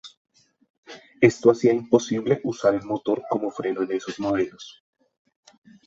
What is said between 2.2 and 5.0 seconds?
usar el motor como freno en esos modelos.